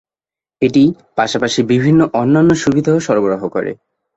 এটি 0.61 0.83
পাশাপাশি 1.15 1.59
বিভিন্ন 1.71 2.01
অন্যান্য 2.13 2.51
সুবিধাও 2.63 2.99
সরবরাহ 2.99 3.41
করে। 3.47 3.71